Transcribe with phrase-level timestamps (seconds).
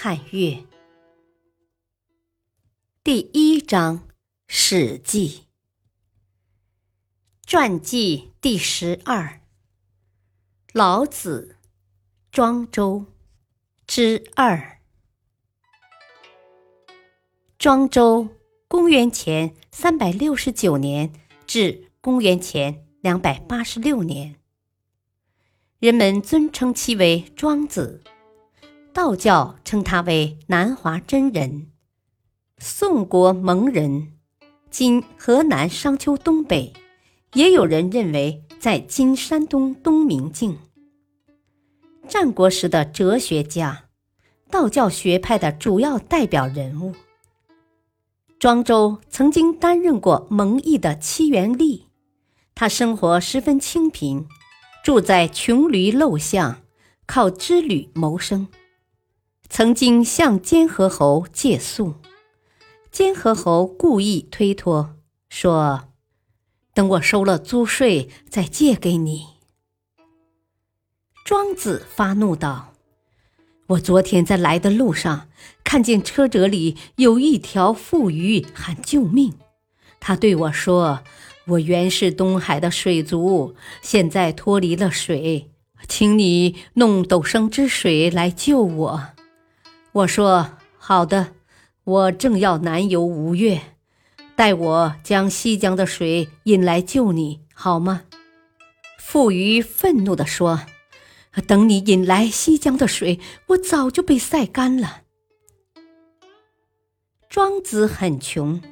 [0.00, 0.64] 汉乐。
[3.02, 3.98] 第一章
[4.46, 5.28] 《史记》
[7.44, 9.40] 传记第十二，
[10.72, 11.56] 老子
[12.30, 13.06] 庄周。
[13.88, 14.78] 之二。
[17.58, 18.28] 庄周，
[18.68, 21.12] 公元前三百六十九年
[21.44, 24.36] 至公元前两百八十六年，
[25.80, 28.04] 人们尊称其为庄子。
[28.98, 31.68] 道教称他为南华真人，
[32.58, 34.14] 宋国蒙人，
[34.70, 36.72] 今河南商丘东北，
[37.34, 40.58] 也有人认为在今山东东明境。
[42.08, 43.84] 战国时的哲学家，
[44.50, 46.92] 道教学派的主要代表人物。
[48.40, 51.82] 庄周曾经担任过蒙毅的七元吏，
[52.56, 54.26] 他生活十分清贫，
[54.82, 56.62] 住在穷驴陋巷，
[57.06, 58.48] 靠织履谋生。
[59.50, 61.94] 曾经向监河侯借宿，
[62.92, 64.94] 监河侯故意推脱，
[65.28, 65.88] 说
[66.74, 69.26] ：“等我收了租税再借给你。”
[71.24, 72.74] 庄子发怒道
[73.68, 75.28] ：“我昨天在来的路上，
[75.64, 79.34] 看见车辙里有一条妇孺喊救命。
[79.98, 81.02] 他对我说
[81.48, 85.50] ：‘我原是东海的水族，现在脱离了水，
[85.88, 89.08] 请你弄斗升之水来救我。’”
[89.98, 91.32] 我说：“好的，
[91.82, 93.60] 我正要南游吴越，
[94.36, 98.02] 待我将西江的水引来救你，好吗？”
[99.00, 100.60] 傅余愤怒地说
[101.48, 103.18] ：“等你引来西江的水，
[103.48, 105.02] 我早就被晒干了。”
[107.28, 108.62] 庄子很穷，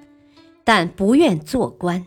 [0.63, 2.07] 但不愿做官。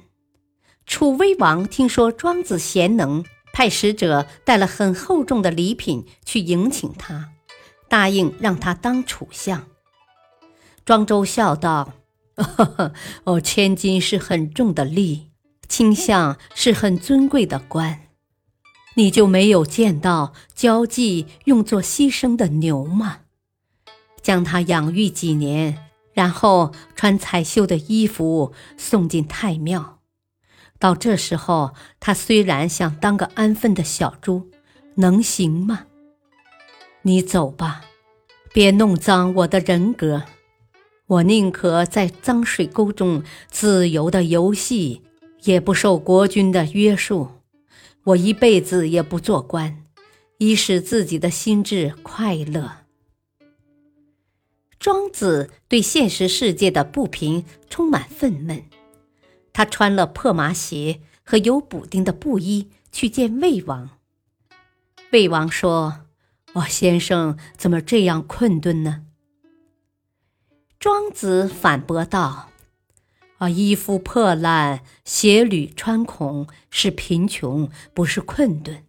[0.85, 7.31] 楚威王听说庄子贤能，派使者带了很厚重的礼品去迎请他。
[7.89, 9.67] 答应让他当楚相。
[10.85, 11.93] 庄周笑道
[13.25, 15.31] ：“哦，千金是很重的利，
[15.67, 18.07] 卿相是很尊贵的官，
[18.95, 23.19] 你就没有见到交际用作牺牲的牛吗？
[24.21, 29.99] 将它养育几年，然后穿彩绣的衣服送进太庙。
[30.77, 34.49] 到这时候，他虽然想当个安分的小猪，
[34.95, 35.85] 能行吗？”
[37.03, 37.85] 你走吧，
[38.53, 40.23] 别弄脏我的人格。
[41.07, 45.01] 我宁可在脏水沟中自由的游戏，
[45.43, 47.29] 也不受国君的约束。
[48.03, 49.85] 我一辈子也不做官，
[50.39, 52.79] 以使自己的心智快乐。
[54.77, 58.63] 庄子对现实世界的不平充满愤懑，
[59.53, 63.89] 他穿了破麻鞋和有补丁的布衣去见魏王。
[65.11, 66.01] 魏王说。
[66.59, 69.03] 我先生怎么这样困顿呢？
[70.79, 72.49] 庄子反驳道
[73.37, 78.83] ：“啊，衣服破烂，鞋履穿孔，是贫穷，不是困顿，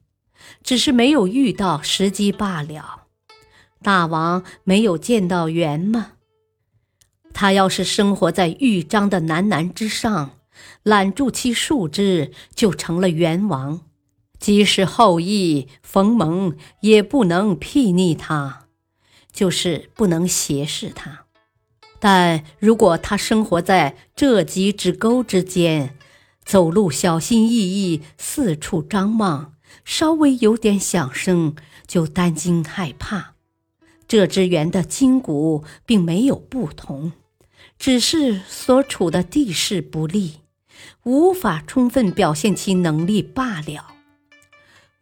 [0.62, 3.06] 只是没有遇到时机罢了。
[3.82, 6.12] 大王没有见到猿吗？
[7.32, 10.38] 他要是生活在豫章的南南之上，
[10.82, 13.82] 揽住其树枝，就成了猿王。”
[14.41, 18.67] 即使后羿、冯蒙也不能睥睨他，
[19.31, 21.27] 就是不能斜视他。
[21.99, 25.95] 但如果他生活在这几指沟之间，
[26.43, 29.53] 走路小心翼翼，四处张望，
[29.84, 31.55] 稍微有点响声
[31.87, 33.35] 就担惊害怕。
[34.09, 37.12] 这只猿的筋骨并没有不同，
[37.79, 40.41] 只是所处的地势不利，
[41.05, 43.97] 无法充分表现其能力罢了。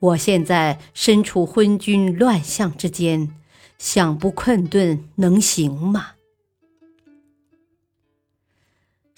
[0.01, 3.35] 我现在身处昏君乱象之间，
[3.79, 6.13] 想不困顿能行吗？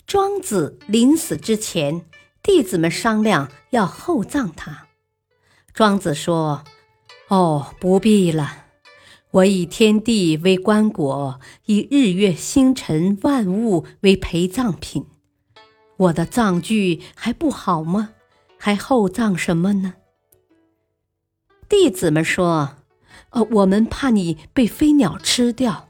[0.07, 2.07] 庄子临死之前，
[2.43, 4.87] 弟子们商量要厚葬他。
[5.75, 6.65] 庄子说
[7.29, 8.65] ：“哦，不必了，
[9.33, 15.07] 我以天地为棺椁，以日月星辰万物为陪葬品，
[15.99, 18.15] 我的葬具还不好吗？
[18.57, 19.95] 还厚葬什么呢？”
[21.71, 22.79] 弟子们说
[23.31, 25.89] ：“呃，我们怕你被飞鸟吃掉。”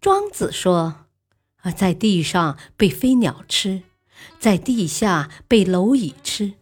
[0.00, 1.06] 庄子说
[1.62, 3.84] ：“啊，在地上被飞鸟吃，
[4.40, 6.54] 在地下被蝼蚁吃，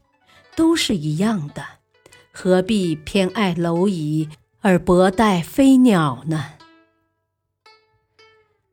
[0.55, 1.65] 都是一样的，
[2.31, 4.29] 何必偏爱蝼蚁
[4.61, 6.53] 而薄待飞鸟呢？”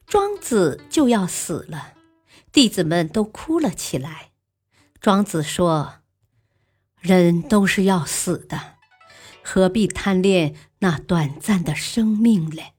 [0.05, 1.93] 庄子就要死了，
[2.51, 4.31] 弟子们都哭了起来。
[4.99, 5.99] 庄子说
[7.15, 8.75] ：“人都是要死的，
[9.42, 12.74] 何必贪恋那短暂的生命嘞？”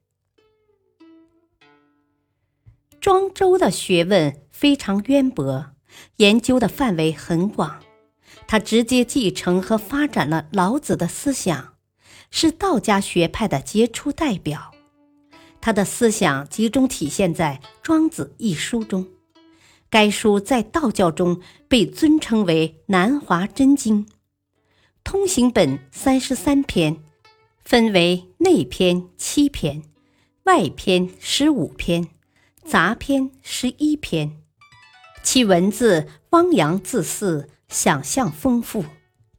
[3.01, 5.71] 庄周的学问非常渊博，
[6.17, 7.79] 研究的范围很广，
[8.45, 11.75] 他直接继承和发展了老子的思想，
[12.29, 14.71] 是道家学派的杰出代表。
[15.61, 19.07] 他的思想集中体现在《庄子》一书中，
[19.89, 24.07] 该书在道教中被尊称为南华真经。
[25.11, 27.01] 通行本三十三篇，
[27.63, 29.81] 分为内篇七篇，
[30.43, 32.09] 外篇十五篇，
[32.63, 34.37] 杂篇十一篇。
[35.23, 38.85] 其文字汪洋恣肆，想象丰富，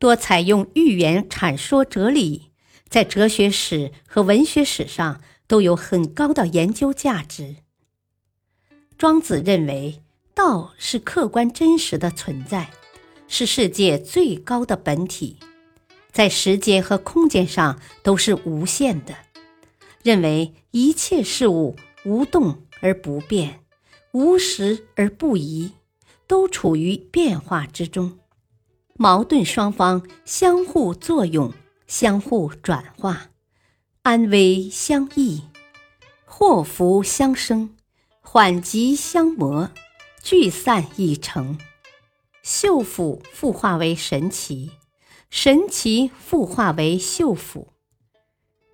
[0.01, 2.51] 多采用寓言阐说哲理，
[2.89, 5.21] 在哲学史和文学史上。
[5.47, 7.57] 都有很高的研究价值。
[8.99, 10.03] 庄子认为，
[10.35, 12.71] 道是客观真实的存在，
[13.29, 15.39] 是世界最高的本体，
[16.13, 19.15] 在时间和空间上都是无限的。
[20.03, 23.61] 认为一切事物无动而不变，
[24.13, 25.73] 无时而不移，
[26.27, 28.19] 都处于变化之中，
[28.95, 31.53] 矛盾双方相互作用，
[31.87, 33.31] 相互转化。
[34.03, 35.43] 安危相依，
[36.25, 37.77] 祸福相生，
[38.23, 39.71] 缓急相磨，
[40.23, 41.59] 聚散已成。
[42.43, 44.71] 秀腐复化为神奇，
[45.31, 47.69] 神奇复化为秀府。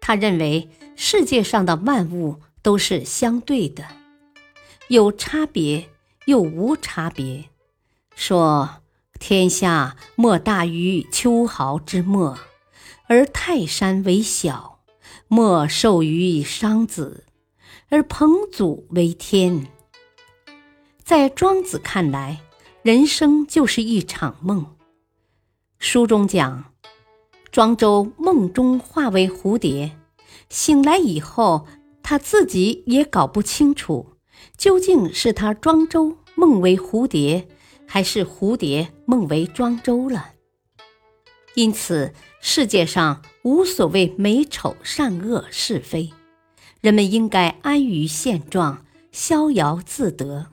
[0.01, 3.85] 他认为世界上的万物都是相对的，
[4.89, 5.89] 有差别
[6.25, 7.51] 又无差别。
[8.15, 8.83] 说
[9.19, 12.39] 天下莫大于秋毫之末，
[13.07, 14.75] 而泰山为小。
[15.29, 17.25] 莫寿于商子，
[17.89, 19.67] 而彭祖为天。
[21.03, 22.41] 在庄子看来，
[22.83, 24.76] 人生就是一场梦。
[25.79, 26.73] 书中讲，
[27.53, 29.97] 庄周梦中化为蝴蝶，
[30.49, 31.67] 醒来以后，
[32.03, 34.15] 他自己也搞不清楚，
[34.57, 37.47] 究竟是他庄周梦为蝴蝶，
[37.87, 40.33] 还是蝴蝶梦为庄周了。
[41.55, 46.11] 因此，世界上无所谓美丑善恶是非，
[46.81, 50.47] 人们应该安于现状，逍遥自得，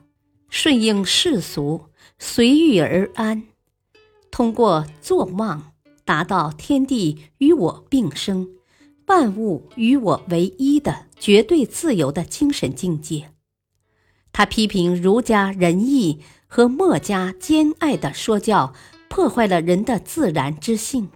[0.48, 1.86] 顺应世俗，
[2.18, 3.42] 随遇而安。
[4.34, 5.62] 通过做梦，
[6.04, 8.48] 达到天地与我并生，
[9.06, 13.30] 万物与我为一的绝对自由的精神境界。
[14.32, 18.74] 他批评儒家仁义和墨家兼爱的说教。
[19.08, 21.10] 破坏了人的自然之性，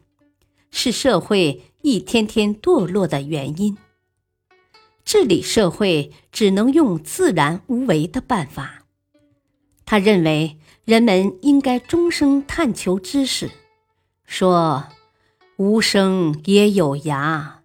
[0.71, 3.77] 是社会一天天堕落的原因。
[5.05, 8.85] 治理社会只能用自然无为的办法。
[9.85, 10.58] 他认为
[10.89, 13.51] 人们应该终生探求知识，
[14.25, 14.87] 说
[15.59, 17.57] “无声也有涯，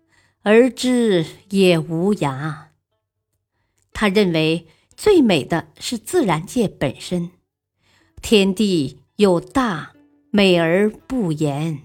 [0.41, 2.53] 而知也无涯”。
[3.93, 4.67] 他认为
[4.97, 7.31] 最美的是自然界本身，
[8.21, 9.93] 天地有大。
[10.29, 11.83] 美而不言。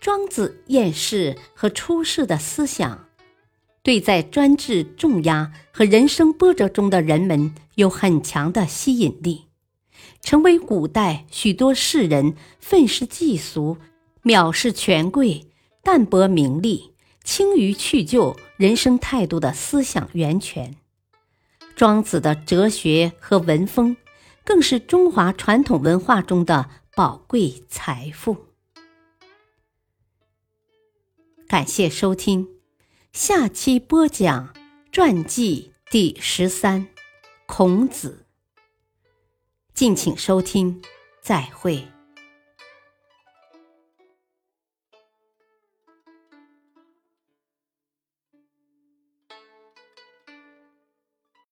[0.00, 3.08] 庄子厌世和出世的思想，
[3.82, 9.46] 对在专制重压和人生波折中的人们有很强的吸引力，
[10.20, 13.78] 成为古代许多士人愤世嫉俗、
[14.22, 15.46] 藐视权贵、
[15.82, 20.76] 淡泊名利、轻于去就人生态度的思想源泉。
[21.76, 23.96] 庄子的哲学和文风，
[24.44, 26.70] 更是中华传统文化中的。
[26.96, 28.36] 宝贵财富。
[31.48, 32.46] 感谢收听，
[33.12, 34.54] 下期播讲
[34.92, 36.86] 传记第十三，
[37.46, 38.23] 孔子。
[39.74, 40.80] 敬请收听，
[41.20, 41.93] 再会。